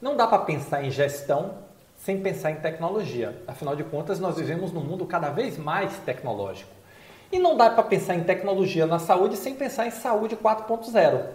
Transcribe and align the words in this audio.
Não 0.00 0.16
dá 0.16 0.26
para 0.26 0.38
pensar 0.38 0.82
em 0.82 0.90
gestão 0.90 1.56
sem 1.94 2.20
pensar 2.22 2.50
em 2.50 2.56
tecnologia. 2.56 3.42
Afinal 3.46 3.76
de 3.76 3.84
contas, 3.84 4.18
nós 4.18 4.36
vivemos 4.36 4.72
num 4.72 4.80
mundo 4.80 5.04
cada 5.04 5.28
vez 5.28 5.58
mais 5.58 5.94
tecnológico. 5.98 6.70
E 7.30 7.38
não 7.38 7.56
dá 7.56 7.68
para 7.68 7.82
pensar 7.82 8.14
em 8.14 8.24
tecnologia 8.24 8.86
na 8.86 8.98
saúde 8.98 9.36
sem 9.36 9.54
pensar 9.54 9.86
em 9.86 9.90
saúde 9.90 10.36
4.0. 10.36 11.26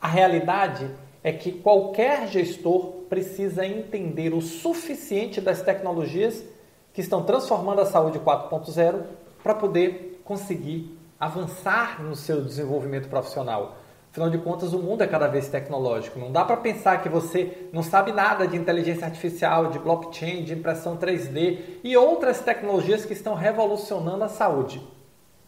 A 0.00 0.08
realidade 0.08 0.90
é 1.24 1.32
que 1.32 1.50
qualquer 1.50 2.28
gestor 2.28 3.04
precisa 3.08 3.64
entender 3.64 4.34
o 4.34 4.42
suficiente 4.42 5.40
das 5.40 5.62
tecnologias 5.62 6.44
que 6.92 7.00
estão 7.00 7.24
transformando 7.24 7.80
a 7.80 7.86
saúde 7.86 8.18
4.0 8.18 9.04
para 9.42 9.54
poder 9.54 10.20
conseguir 10.22 10.96
avançar 11.18 12.02
no 12.02 12.14
seu 12.14 12.44
desenvolvimento 12.44 13.08
profissional. 13.08 13.78
Afinal 14.16 14.30
de 14.30 14.38
contas, 14.38 14.72
o 14.72 14.78
mundo 14.78 15.02
é 15.02 15.06
cada 15.06 15.26
vez 15.26 15.46
tecnológico. 15.46 16.18
Não 16.18 16.32
dá 16.32 16.42
para 16.42 16.56
pensar 16.56 17.02
que 17.02 17.08
você 17.10 17.68
não 17.70 17.82
sabe 17.82 18.12
nada 18.12 18.48
de 18.48 18.56
inteligência 18.56 19.04
artificial, 19.04 19.66
de 19.66 19.78
blockchain, 19.78 20.42
de 20.42 20.54
impressão 20.54 20.96
3D 20.96 21.58
e 21.84 21.94
outras 21.98 22.40
tecnologias 22.40 23.04
que 23.04 23.12
estão 23.12 23.34
revolucionando 23.34 24.24
a 24.24 24.28
saúde. 24.30 24.80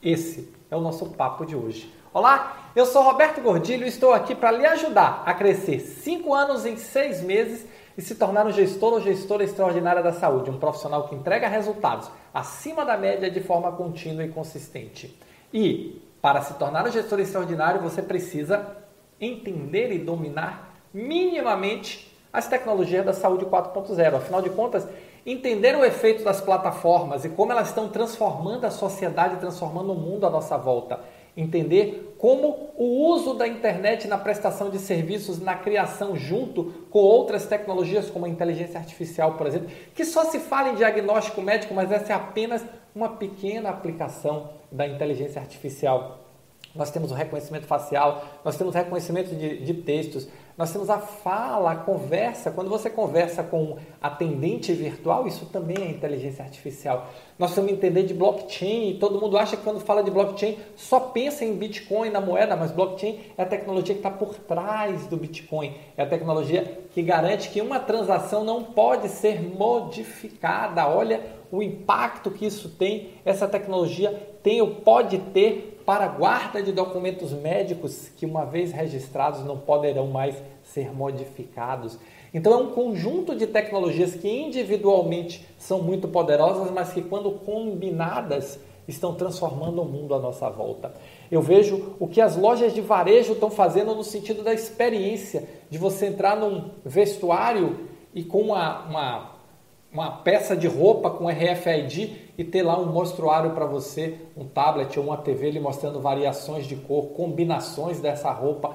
Esse 0.00 0.48
é 0.70 0.76
o 0.76 0.80
nosso 0.80 1.06
papo 1.06 1.44
de 1.44 1.56
hoje. 1.56 1.92
Olá, 2.14 2.70
eu 2.76 2.86
sou 2.86 3.02
Roberto 3.02 3.40
Gordilho 3.40 3.84
e 3.84 3.88
estou 3.88 4.12
aqui 4.12 4.32
para 4.32 4.52
lhe 4.52 4.64
ajudar 4.64 5.24
a 5.26 5.34
crescer 5.34 5.80
5 5.80 6.32
anos 6.32 6.64
em 6.64 6.76
6 6.76 7.20
meses 7.22 7.66
e 7.98 8.00
se 8.00 8.14
tornar 8.14 8.46
um 8.46 8.52
gestor 8.52 8.92
ou 8.92 9.00
gestora 9.00 9.42
extraordinária 9.42 10.04
da 10.04 10.12
saúde, 10.12 10.50
um 10.50 10.60
profissional 10.60 11.08
que 11.08 11.16
entrega 11.16 11.48
resultados 11.48 12.08
acima 12.32 12.84
da 12.84 12.96
média 12.96 13.28
de 13.28 13.40
forma 13.40 13.72
contínua 13.72 14.22
e 14.22 14.28
consistente. 14.28 15.18
E 15.52 16.00
para 16.22 16.40
se 16.40 16.54
tornar 16.54 16.86
um 16.86 16.92
gestor 16.92 17.18
extraordinário, 17.18 17.80
você 17.80 18.00
precisa 18.00 18.76
entender 19.20 19.92
e 19.92 19.98
dominar 19.98 20.76
minimamente 20.94 22.16
as 22.32 22.46
tecnologias 22.46 23.04
da 23.04 23.12
saúde 23.12 23.44
4.0. 23.44 24.14
Afinal 24.14 24.40
de 24.40 24.50
contas, 24.50 24.86
entender 25.26 25.76
o 25.76 25.84
efeito 25.84 26.22
das 26.22 26.40
plataformas 26.40 27.24
e 27.24 27.28
como 27.28 27.50
elas 27.50 27.68
estão 27.68 27.88
transformando 27.88 28.64
a 28.64 28.70
sociedade, 28.70 29.36
transformando 29.36 29.92
o 29.92 29.96
mundo 29.96 30.24
à 30.24 30.30
nossa 30.30 30.56
volta. 30.56 31.00
Entender 31.36 32.14
como 32.18 32.70
o 32.76 33.08
uso 33.08 33.34
da 33.34 33.48
internet 33.48 34.06
na 34.06 34.16
prestação 34.16 34.70
de 34.70 34.78
serviços, 34.78 35.40
na 35.40 35.56
criação 35.56 36.16
junto 36.16 36.86
com 36.88 37.00
outras 37.00 37.46
tecnologias 37.46 38.08
como 38.08 38.26
a 38.26 38.28
inteligência 38.28 38.78
artificial, 38.78 39.34
por 39.34 39.46
exemplo, 39.46 39.68
que 39.94 40.04
só 40.04 40.24
se 40.26 40.38
fala 40.38 40.70
em 40.70 40.74
diagnóstico 40.74 41.42
médico, 41.42 41.74
mas 41.74 41.90
essa 41.90 42.12
é 42.12 42.16
apenas 42.16 42.64
uma 42.94 43.16
pequena 43.16 43.70
aplicação 43.70 44.50
da 44.70 44.86
inteligência 44.86 45.40
artificial. 45.40 46.21
Nós 46.74 46.90
temos 46.90 47.10
o 47.10 47.14
reconhecimento 47.14 47.66
facial, 47.66 48.24
nós 48.44 48.56
temos 48.56 48.74
reconhecimento 48.74 49.34
de, 49.34 49.58
de, 49.58 49.74
textos, 49.74 50.26
nós 50.56 50.72
temos 50.72 50.88
a 50.88 50.98
fala, 50.98 51.72
a 51.72 51.76
conversa. 51.76 52.50
Quando 52.50 52.70
você 52.70 52.88
conversa 52.88 53.42
com 53.42 53.62
um 53.62 53.76
atendente 54.00 54.72
virtual, 54.72 55.26
isso 55.26 55.46
também 55.46 55.76
é 55.78 55.90
inteligência 55.90 56.44
artificial. 56.44 57.08
Nós 57.38 57.54
temos 57.54 57.70
que 57.70 57.76
entender 57.76 58.04
de 58.04 58.14
blockchain 58.14 58.96
todo 58.98 59.20
mundo 59.20 59.36
acha 59.36 59.56
que 59.56 59.62
quando 59.62 59.80
fala 59.80 60.02
de 60.02 60.10
blockchain 60.10 60.56
só 60.76 61.00
pensa 61.00 61.44
em 61.44 61.54
Bitcoin, 61.54 62.10
na 62.10 62.20
moeda, 62.20 62.56
mas 62.56 62.70
blockchain 62.70 63.20
é 63.36 63.42
a 63.42 63.46
tecnologia 63.46 63.94
que 63.94 64.00
está 64.00 64.10
por 64.10 64.34
trás 64.34 65.06
do 65.06 65.16
Bitcoin. 65.16 65.76
É 65.96 66.02
a 66.02 66.06
tecnologia 66.06 66.78
que 66.92 67.02
garante 67.02 67.50
que 67.50 67.60
uma 67.60 67.80
transação 67.80 68.44
não 68.44 68.62
pode 68.62 69.08
ser 69.08 69.42
modificada. 69.42 70.88
Olha 70.88 71.41
o 71.52 71.62
impacto 71.62 72.30
que 72.30 72.46
isso 72.46 72.70
tem, 72.70 73.10
essa 73.26 73.46
tecnologia 73.46 74.10
tem 74.42 74.62
ou 74.62 74.76
pode 74.76 75.18
ter 75.18 75.82
para 75.84 76.06
a 76.06 76.08
guarda 76.08 76.62
de 76.62 76.72
documentos 76.72 77.30
médicos 77.32 78.08
que, 78.16 78.24
uma 78.24 78.46
vez 78.46 78.72
registrados, 78.72 79.44
não 79.44 79.58
poderão 79.58 80.06
mais 80.06 80.34
ser 80.62 80.94
modificados. 80.94 81.98
Então, 82.32 82.54
é 82.54 82.56
um 82.56 82.70
conjunto 82.70 83.36
de 83.36 83.46
tecnologias 83.46 84.14
que 84.14 84.28
individualmente 84.28 85.46
são 85.58 85.82
muito 85.82 86.08
poderosas, 86.08 86.70
mas 86.70 86.92
que, 86.92 87.02
quando 87.02 87.30
combinadas, 87.32 88.58
estão 88.88 89.14
transformando 89.14 89.82
o 89.82 89.84
mundo 89.84 90.14
à 90.14 90.18
nossa 90.18 90.48
volta. 90.48 90.94
Eu 91.30 91.42
vejo 91.42 91.96
o 92.00 92.08
que 92.08 92.20
as 92.20 92.34
lojas 92.34 92.72
de 92.72 92.80
varejo 92.80 93.34
estão 93.34 93.50
fazendo 93.50 93.94
no 93.94 94.02
sentido 94.02 94.42
da 94.42 94.54
experiência, 94.54 95.46
de 95.68 95.76
você 95.76 96.06
entrar 96.06 96.36
num 96.36 96.70
vestuário 96.84 97.88
e 98.14 98.24
com 98.24 98.40
uma, 98.40 98.84
uma 98.86 99.32
uma 99.92 100.10
peça 100.10 100.56
de 100.56 100.66
roupa 100.66 101.10
com 101.10 101.28
RFID 101.28 102.32
e 102.38 102.42
ter 102.42 102.62
lá 102.62 102.78
um 102.78 102.86
mostruário 102.86 103.50
para 103.50 103.66
você, 103.66 104.16
um 104.34 104.46
tablet 104.46 104.98
ou 104.98 105.04
uma 105.04 105.18
TV 105.18 105.50
lhe 105.50 105.60
mostrando 105.60 106.00
variações 106.00 106.66
de 106.66 106.76
cor, 106.76 107.08
combinações 107.08 108.00
dessa 108.00 108.30
roupa. 108.30 108.74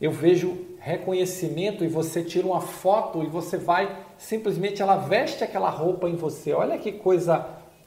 Eu 0.00 0.12
vejo 0.12 0.56
reconhecimento 0.78 1.82
e 1.82 1.88
você 1.88 2.22
tira 2.22 2.46
uma 2.46 2.60
foto 2.60 3.22
e 3.24 3.26
você 3.26 3.56
vai 3.56 4.04
simplesmente 4.16 4.80
ela 4.80 4.96
veste 4.96 5.42
aquela 5.42 5.70
roupa 5.70 6.08
em 6.08 6.14
você. 6.14 6.52
Olha 6.52 6.78
que 6.78 6.92
coisa 6.92 7.44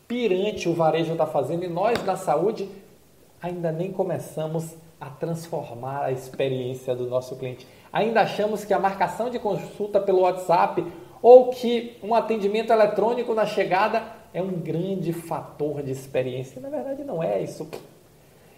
pirante 0.08 0.68
o 0.68 0.74
varejo 0.74 1.14
está 1.14 1.26
fazendo 1.26 1.64
e 1.64 1.70
nós 1.70 2.02
da 2.04 2.18
saúde 2.18 2.70
ainda 3.42 3.72
nem 3.72 3.92
começamos 3.92 4.76
a 5.00 5.10
transformar 5.10 6.06
a 6.06 6.12
experiência 6.12 6.96
do 6.96 7.08
nosso 7.08 7.36
cliente. 7.38 7.66
Ainda 7.94 8.22
achamos 8.22 8.66
que 8.66 8.74
a 8.74 8.80
marcação 8.80 9.30
de 9.30 9.40
consulta 9.40 10.02
pelo 10.02 10.22
WhatsApp 10.22 10.84
ou 11.22 11.50
que 11.50 11.98
um 12.04 12.14
atendimento 12.14 12.72
eletrônico 12.72 13.34
na 13.34 13.46
chegada 13.46 14.04
é 14.34 14.42
um 14.42 14.52
grande 14.52 15.14
fator 15.14 15.82
de 15.82 15.92
experiência. 15.92 16.62
Na 16.62 16.70
verdade, 16.70 17.04
não 17.04 17.24
é 17.24 17.42
isso. 17.42 17.68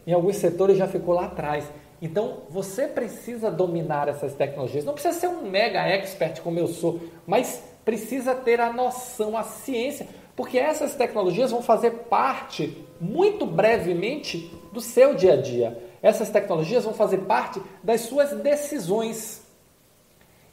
Em 0.06 0.14
alguns 0.14 0.38
setores 0.38 0.78
já 0.78 0.88
ficou 0.88 1.14
lá 1.14 1.26
atrás. 1.26 1.70
Então, 2.02 2.44
você 2.50 2.88
precisa 2.88 3.52
dominar 3.52 4.08
essas 4.08 4.34
tecnologias. 4.34 4.86
Não 4.86 4.94
precisa 4.94 5.20
ser 5.20 5.28
um 5.28 5.44
mega 5.44 5.82
expert 5.88 6.42
como 6.42 6.60
eu 6.60 6.68
sou, 6.68 7.00
mas 7.28 7.64
precisa 7.84 8.34
ter 8.34 8.60
a 8.62 8.72
noção, 8.72 9.38
a 9.38 9.44
ciência, 9.44 10.08
porque 10.36 10.58
essas 10.58 10.96
tecnologias 10.96 11.52
vão 11.52 11.62
fazer 11.62 11.92
parte, 12.10 12.86
muito 13.00 13.46
brevemente, 13.46 14.52
do 14.72 14.80
seu 14.80 15.14
dia 15.14 15.34
a 15.34 15.38
dia. 15.42 15.84
Essas 16.02 16.30
tecnologias 16.30 16.86
vão 16.86 16.94
fazer 16.94 17.20
parte 17.20 17.62
das 17.84 18.02
suas 18.02 18.32
decisões. 18.32 19.46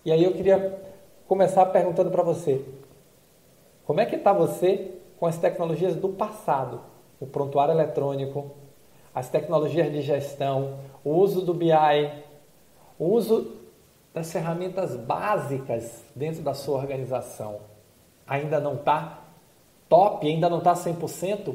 E 0.05 0.11
aí 0.11 0.25
eu 0.25 0.33
queria 0.33 0.81
começar 1.27 1.67
perguntando 1.67 2.11
para 2.11 2.23
você: 2.23 2.65
como 3.85 4.01
é 4.01 4.07
que 4.07 4.17
está 4.17 4.33
você 4.33 4.93
com 5.19 5.27
as 5.27 5.39
tecnologias 5.39 5.97
do 5.97 6.09
passado? 6.09 6.81
O 7.21 7.27
prontuário 7.27 7.73
eletrônico, 7.73 8.51
as 9.15 9.29
tecnologias 9.29 9.91
de 9.91 10.03
gestão, 10.03 10.79
o 11.05 11.11
uso 11.13 11.43
do 11.43 11.55
BI, 11.55 11.73
o 12.99 13.07
uso 13.07 13.53
das 14.13 14.33
ferramentas 14.33 14.97
básicas 14.97 16.05
dentro 16.15 16.43
da 16.43 16.55
sua 16.55 16.79
organização. 16.79 17.61
Ainda 18.27 18.59
não 18.59 18.75
está 18.75 19.25
top, 19.89 20.27
ainda 20.27 20.49
não 20.49 20.59
está 20.59 20.75
100%? 20.75 21.55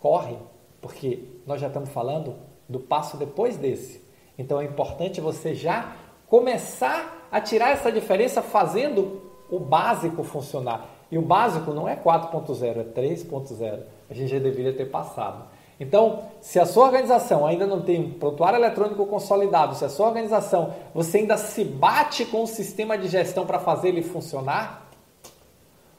Corre, 0.00 0.36
porque 0.80 1.24
nós 1.46 1.60
já 1.60 1.66
estamos 1.66 1.90
falando 1.90 2.36
do 2.68 2.78
passo 2.78 3.16
depois 3.16 3.56
desse. 3.56 4.02
Então 4.38 4.60
é 4.60 4.64
importante 4.64 5.20
você 5.20 5.54
já 5.54 5.96
começar 6.28 7.23
a 7.34 7.40
tirar 7.40 7.70
essa 7.70 7.90
diferença 7.90 8.40
fazendo 8.40 9.20
o 9.50 9.58
básico 9.58 10.22
funcionar. 10.22 10.88
E 11.10 11.18
o 11.18 11.22
básico 11.22 11.72
não 11.72 11.88
é 11.88 11.96
4.0, 11.96 12.78
é 12.78 12.84
3.0. 12.84 13.80
A 14.08 14.14
gente 14.14 14.30
já 14.30 14.38
deveria 14.38 14.72
ter 14.72 14.84
passado. 14.84 15.44
Então, 15.80 16.26
se 16.40 16.60
a 16.60 16.64
sua 16.64 16.86
organização 16.86 17.44
ainda 17.44 17.66
não 17.66 17.82
tem 17.82 18.00
um 18.00 18.10
prontuário 18.12 18.56
eletrônico 18.56 19.04
consolidado, 19.06 19.74
se 19.74 19.84
a 19.84 19.88
sua 19.88 20.06
organização 20.06 20.72
você 20.94 21.18
ainda 21.18 21.36
se 21.36 21.64
bate 21.64 22.24
com 22.24 22.44
o 22.44 22.46
sistema 22.46 22.96
de 22.96 23.08
gestão 23.08 23.44
para 23.44 23.58
fazer 23.58 23.88
ele 23.88 24.02
funcionar, 24.02 24.88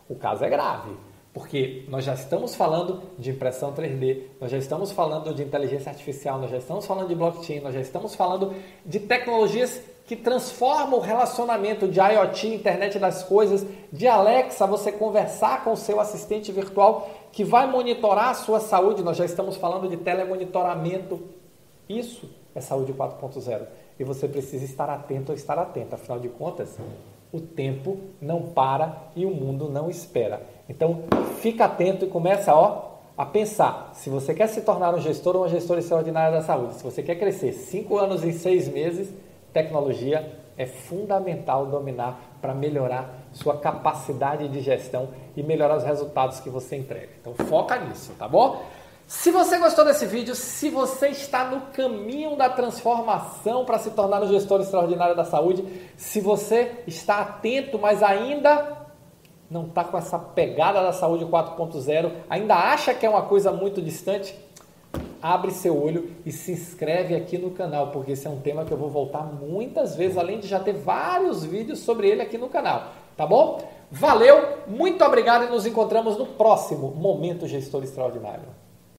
o 0.08 0.16
caso 0.16 0.46
é 0.46 0.50
grave. 0.50 0.92
Porque 1.34 1.84
nós 1.90 2.06
já 2.06 2.14
estamos 2.14 2.56
falando 2.56 3.02
de 3.20 3.32
impressão 3.32 3.74
3D, 3.74 4.22
nós 4.40 4.50
já 4.50 4.58
estamos 4.58 4.94
falando 4.94 5.34
de 5.34 5.44
inteligência 5.44 5.90
artificial, 5.90 6.40
nós 6.40 6.50
já 6.50 6.60
estamos 6.60 6.86
falando 6.86 7.10
de 7.10 7.16
blockchain, 7.16 7.60
nós 7.60 7.74
já 7.74 7.82
estamos 7.82 8.16
falando 8.16 8.56
de 8.86 9.02
tecnologias 9.02 9.82
que 10.06 10.16
transforma 10.16 10.96
o 10.96 11.00
relacionamento 11.00 11.88
de 11.88 12.00
IoT, 12.00 12.48
internet 12.48 13.00
das 13.00 13.24
coisas, 13.24 13.66
de 13.92 14.08
Alexa, 14.08 14.68
você 14.68 14.92
conversar 14.92 15.64
com 15.64 15.74
o 15.74 15.78
seu 15.78 16.00
assistente 16.00 16.52
virtual 16.52 17.10
que 17.32 17.44
vai 17.44 17.66
monitorar 17.70 18.30
a 18.30 18.34
sua 18.36 18.60
saúde. 18.60 19.04
Nós 19.04 19.18
já 19.18 19.26
estamos 19.26 19.58
falando 19.58 19.90
de 19.90 19.98
telemonitoramento. 19.98 21.22
Isso 21.90 22.30
é 22.54 22.62
saúde 22.62 22.94
4.0. 22.94 23.66
E 24.00 24.04
você 24.04 24.28
precisa 24.28 24.64
estar 24.64 24.90
atento 24.90 25.32
ou 25.32 25.36
estar 25.36 25.58
atento. 25.58 25.96
Afinal 25.96 26.20
de 26.20 26.30
contas, 26.30 26.78
o 27.32 27.42
tempo 27.42 27.98
não 28.22 28.44
para 28.44 29.10
e 29.16 29.26
o 29.26 29.32
mundo 29.32 29.70
não 29.70 29.90
espera. 29.90 30.42
Então, 30.70 31.04
fica 31.40 31.66
atento 31.66 32.06
e 32.06 32.08
começa 32.08 32.54
ó, 32.54 32.92
a 33.18 33.26
pensar. 33.26 33.92
Se 33.96 34.10
você 34.10 34.36
quer 34.36 34.48
se 34.48 34.62
tornar 34.62 34.94
um 34.94 35.02
gestor 35.02 35.36
ou 35.36 35.42
uma 35.42 35.50
gestora 35.50 35.80
extraordinária 35.80 36.38
da 36.38 36.44
saúde, 36.44 36.76
se 36.76 36.84
você 36.84 37.02
quer 37.02 37.16
crescer 37.16 37.54
5 37.54 37.98
anos 37.98 38.24
em 38.24 38.32
6 38.32 38.68
meses, 38.70 39.14
Tecnologia 39.56 40.38
é 40.58 40.66
fundamental 40.66 41.66
dominar 41.68 42.20
para 42.42 42.54
melhorar 42.54 43.30
sua 43.32 43.56
capacidade 43.56 44.50
de 44.50 44.60
gestão 44.60 45.08
e 45.34 45.42
melhorar 45.42 45.78
os 45.78 45.84
resultados 45.86 46.42
que 46.42 46.50
você 46.50 46.76
entrega. 46.76 47.12
Então 47.22 47.34
foca 47.34 47.80
nisso, 47.80 48.12
tá 48.20 48.28
bom? 48.28 48.62
Se 49.08 49.32
você 49.32 49.58
gostou 49.58 49.86
desse 49.86 50.06
vídeo, 50.08 50.36
se 50.36 50.70
você 50.70 51.08
está 51.08 51.46
no 51.46 51.68
caminho 51.68 52.36
da 52.36 52.50
transformação 52.50 53.64
para 53.64 53.80
se 53.80 53.92
tornar 53.92 54.22
um 54.24 54.28
gestor 54.28 54.60
extraordinário 54.60 55.16
da 55.16 55.24
saúde, 55.24 55.64
se 55.96 56.20
você 56.20 56.84
está 56.86 57.22
atento, 57.22 57.80
mas 57.80 58.04
ainda 58.04 58.76
não 59.50 59.68
está 59.68 59.86
com 59.86 59.98
essa 59.98 60.20
pegada 60.20 60.82
da 60.82 60.92
saúde 60.92 61.24
4.0, 61.24 62.12
ainda 62.30 62.56
acha 62.56 62.94
que 62.94 63.06
é 63.06 63.10
uma 63.10 63.22
coisa 63.22 63.54
muito 63.54 63.82
distante, 63.82 64.38
abre 65.26 65.50
seu 65.50 65.76
olho 65.82 66.12
e 66.24 66.32
se 66.32 66.52
inscreve 66.52 67.16
aqui 67.16 67.36
no 67.36 67.50
canal, 67.50 67.90
porque 67.90 68.12
esse 68.12 68.28
é 68.28 68.30
um 68.30 68.40
tema 68.42 68.64
que 68.64 68.72
eu 68.72 68.78
vou 68.78 68.92
voltar 68.92 69.24
muitas 69.24 69.96
vezes, 69.96 70.20
além 70.20 70.40
de 70.40 70.48
já 70.48 70.60
ter 70.60 70.74
vários 70.74 71.44
vídeos 71.44 71.80
sobre 71.80 72.08
ele 72.08 72.22
aqui 72.22 72.38
no 72.38 72.48
canal, 72.48 72.92
tá 73.18 73.26
bom? 73.26 73.60
Valeu, 73.90 74.60
muito 74.68 75.04
obrigado 75.04 75.46
e 75.46 75.50
nos 75.50 75.66
encontramos 75.66 76.16
no 76.16 76.28
próximo 76.28 76.92
Momento 76.92 77.48
Gestor 77.48 77.84
Extraordinário. 77.84 78.65